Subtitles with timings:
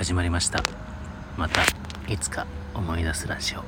[0.00, 0.64] 始まりました。
[1.36, 1.60] また
[2.10, 3.64] いつか思い出すラジオ。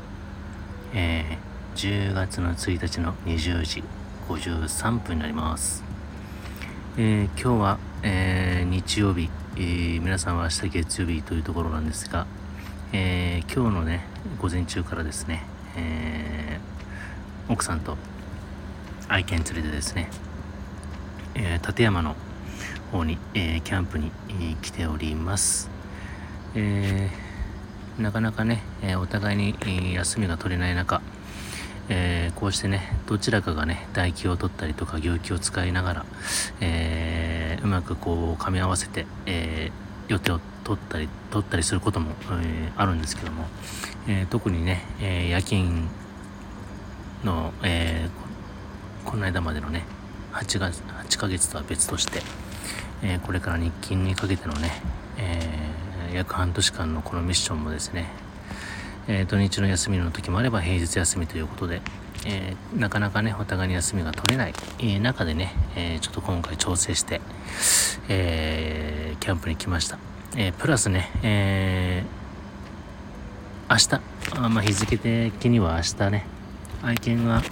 [0.94, 3.84] えー、10月の1日の20時
[4.30, 5.84] 53分になります。
[6.96, 12.26] えー、今日は、えー、日曜日、えー、皆さんは明日月曜日というところなんですが、
[12.94, 14.06] え今日のね
[14.40, 15.42] 午前中からですね、
[15.76, 16.58] え
[17.50, 17.98] 奥さんと
[19.06, 20.08] 愛犬連れてですね、
[21.34, 22.16] え立山の
[22.90, 25.81] 方に、えキャンプに、え来ております。
[26.54, 31.00] えー、なかなかね、えお互いに、休みが取れない中、
[31.88, 36.06] えー、こうしてねどちらかがね唾液を取ったりとか行気を使いながら、
[36.60, 39.70] えー、うまくこう噛み合わせて、え
[40.08, 43.46] 予定を取ったり取ったりすることも、えあるんですけども、
[44.06, 45.88] え特にね、え夜勤
[47.24, 48.08] の、え
[49.04, 49.84] この間までのね
[50.32, 52.20] 8月8ヶ月とは別として、
[53.02, 54.70] えこれから日勤にかけてのね、
[55.16, 55.72] え
[56.14, 58.08] 約半年間のこのミッションもですね、
[59.08, 61.80] えー、土日の休みの時もあれば平日休みということで、
[62.26, 67.20] えー、なかなかねお互いに休みが取れない、え、中でね、えちょっと今回調整して、
[68.08, 69.98] えキャンプに来ました、
[70.36, 72.04] えプラスね、え
[73.70, 73.94] 明日
[74.36, 76.26] あ、まあ、日付的には明日ね
[76.82, 77.42] 愛犬が、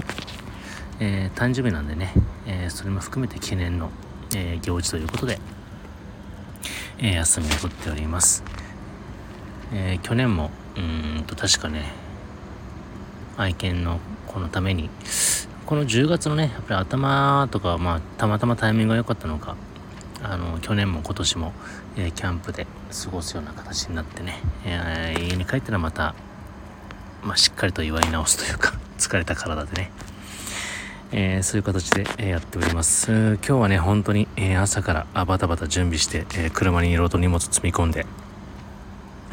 [1.00, 2.12] え誕生日なんでね、
[2.46, 3.90] えそれも含めて記念の、
[4.34, 5.38] え行事ということで
[7.02, 8.44] え、休みを取っております。
[9.72, 10.80] えー、去年もう
[11.20, 11.92] んと確かね
[13.36, 14.90] 愛犬のこのために
[15.66, 19.56] この10月のねやっぱり頭とかまあたまたまタイミングが良かったのか
[20.22, 21.52] あの去年も今年も、
[21.96, 22.66] えー、キャンプで
[23.04, 26.14] 過ごすような形になってね、えー、家に帰ったらまた、
[27.22, 29.90] まあ、しっかりと祝い直すというか疲れた体でね
[31.12, 33.10] えー、そういう形で、え、やっております。
[33.10, 38.06] 今日はね、本当に、え、朝からあバタバタ準備して、え車にいろいろと荷物積み込んで、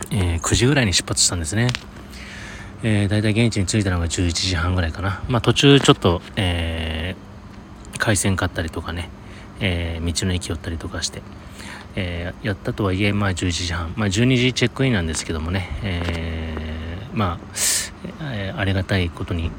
[0.10, 1.68] え9時ぐらいに出発したんですね。
[2.82, 5.22] えー、だいたい現地に着いたのが11時半ぐらいかな。
[5.28, 7.16] まあ途中ちょっと、え
[8.00, 9.12] 海鮮買ったりとかね、
[9.60, 11.22] え道の駅寄ったりとかして、
[11.96, 19.52] えやったとはいえ、まあ11時半、まあ12時チェックインなんですけどもね、えまあ、えありがたいことに、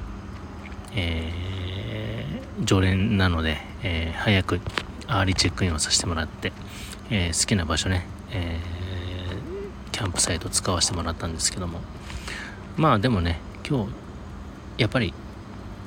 [0.97, 1.47] えー
[2.64, 4.60] 常連なので、えー、早く
[5.06, 6.52] アーリーチェックインをさせてもらって、
[7.10, 11.80] えー、好きな場所ね、えー、キャンプサイト使わせてもらったんですけども。
[12.76, 13.92] まあでもね今日
[14.78, 15.12] やっぱり、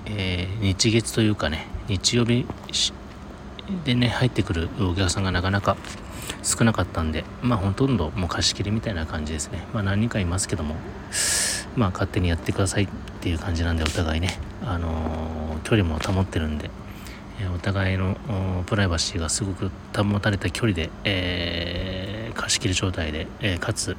[0.06, 2.46] え日月というかね日曜日
[3.86, 5.78] でね入ってくるお客さんがなかなか
[6.44, 9.66] 少なかったんでまあほとんどもう貸し切りみたいな感じですね。
[9.74, 10.76] まあ何人かいますけども
[11.76, 12.88] まあ勝手にやってくださいっ
[13.22, 16.70] ていう感じなんでお互いねあの、距離も保ってるんで、
[17.40, 18.16] え、お互いの
[18.68, 23.96] プライバシーがすごく保たれた距離で、えー、貸し切り状態で、えかつ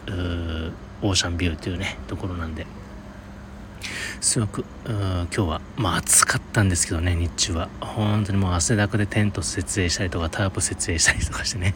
[1.02, 2.66] オーシャンビューというねところなんで
[4.20, 7.68] すごく今日はまあ暑かったんですけどね日中は。
[7.80, 11.74] 本当にもう汗だくでテント設営したりとかタープ設営したりとかしてね、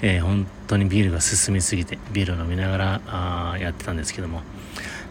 [0.00, 4.40] えー、本当にビールが進みすぎてビールを飲みながらあやってたんですけども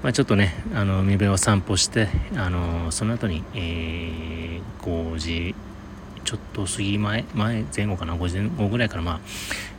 [0.04, 5.56] まあ、ちょっとねあの海辺を散歩してあのその後に、えー、5時
[6.24, 9.20] ちょっと過ぎ前前前後かな5時前後ぐらいからまあ、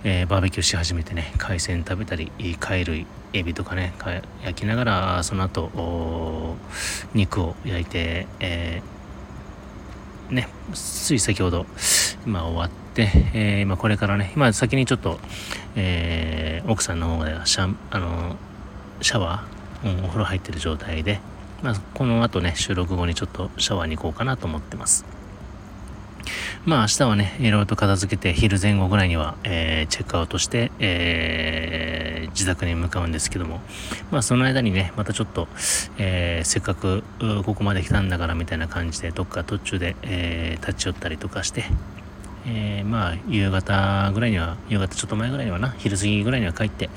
[0.04, 2.30] えー、バーベキューし始めてね海鮮食べたり
[2.60, 3.94] 貝類エビとかね
[4.44, 6.56] 焼きながらその後
[7.14, 11.66] 肉を焼いて、えー、ねつい先ほど
[12.24, 15.18] 今終わって、えー、今これからね今先にちょっと、
[15.74, 18.36] えー、奥さんの方でシャあの
[19.00, 19.51] シャワー
[19.84, 21.20] うん、お風呂入ってる状態で、
[21.62, 25.04] まあ、この後ね、収録後にちょっとシャワーに行こうかなと思ってます。
[26.64, 33.60] まあ明日はね、いろいろと片付けて、昼前後ぐらいには、えー、チェックアウトして、えー、自宅に向かうんですけども、
[34.12, 35.48] まあその間にね、またちょっと、
[35.98, 37.02] えー、せっかく
[37.44, 41.64] ここまで来たんだからみたいな感じで、どっか途中で、え立ち寄ったりとかして、
[42.46, 46.90] えまあ夕方ぐらいには、夕方ちょっと前ぐらいにはな、昼過ぎぐらいには帰って、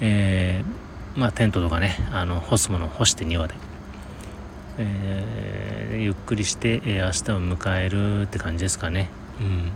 [0.00, 0.83] えー
[1.16, 3.54] まあ、テントとかねあの干すものを干して庭で、
[4.78, 9.08] えー、ゆっくりして、えー、明日を迎えるって感じですかね。
[9.40, 9.72] うん。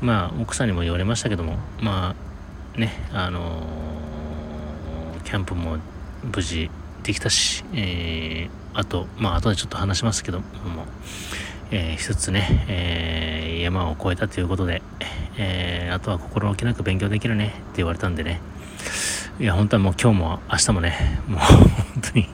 [0.00, 2.14] まあ奥さんにも言われましたけどもま
[2.74, 5.78] あねあのー、キャンプも
[6.34, 6.70] 無事
[7.02, 10.44] できたし、えー、あとまあ後でちょっと話しますけども、
[11.70, 14.82] えー、一つね、えー、山を越えたということで、
[15.38, 18.40] えー、あとは心置きなく勉強できるねって言われたんでね。
[19.40, 21.68] いや、本当はもう今日も明日もね、もう本
[22.12, 22.28] 当に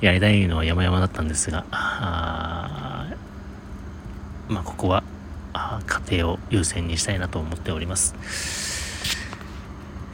[0.00, 3.08] やりたいのは山々だったんですが、あ
[4.48, 5.02] まあ、ここは
[5.86, 8.14] 家庭を優先にしたいなと思っております。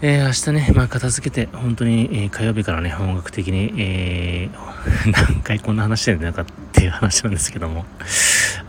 [0.01, 7.85] えー、明日ね、まあ、片付けて、本当に、えー、火曜日からね、本格的に、えー、 何回こんな話してるんかっていう話なんですけども、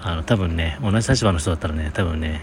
[0.02, 2.42] あの、多分ね、同じ立場の人だったらね、多分ね、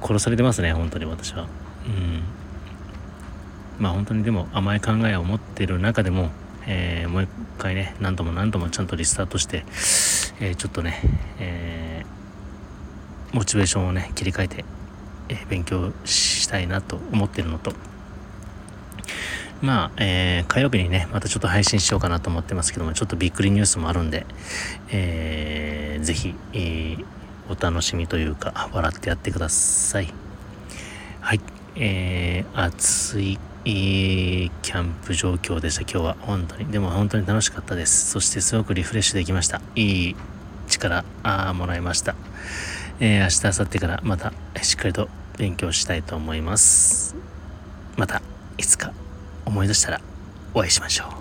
[0.00, 1.46] 殺されてますね、本当に私は。
[1.86, 2.19] うん。
[3.80, 6.30] まあ本当にでも甘い考えを持っている中でも、
[6.66, 7.28] えー、もう一
[7.58, 9.64] 回ね、何度も何度もちゃんとリスタートして、
[10.40, 11.00] えー、ちょっとね、
[11.38, 14.64] えー、モチベーションをね、切り替えて、
[15.30, 17.72] えー、勉強したいなと思ってるのと、
[19.62, 24.26] まあ、えー、火曜日にね、またちょっと配信しようかなと思ってますけども、ちょっとびっくりニュースもあるんで、
[24.90, 27.04] えー、ぜひ、えー、
[27.50, 30.08] お楽しみというか、笑ってやってください。
[31.20, 31.40] はい、
[31.76, 36.16] えー、暑い、いいキャンプ状況でした、今日は。
[36.20, 36.66] 本当に。
[36.72, 38.10] でも本当に楽しかったです。
[38.10, 39.60] そしてすごくリフレッシュできました。
[39.74, 40.16] いい
[40.68, 42.14] 力、あもらいました。
[43.00, 47.16] えー、明日、明後日からまたしっかりと勉強したいと思います。
[47.96, 48.22] また
[48.56, 48.92] いつか
[49.44, 50.00] 思い出したら
[50.54, 51.19] お会いしましょう。